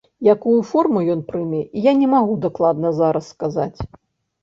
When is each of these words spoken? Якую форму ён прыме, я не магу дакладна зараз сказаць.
Якую 0.33 0.55
форму 0.69 1.03
ён 1.17 1.21
прыме, 1.29 1.61
я 1.89 1.95
не 2.01 2.07
магу 2.17 2.41
дакладна 2.49 2.97
зараз 3.05 3.33
сказаць. 3.39 3.79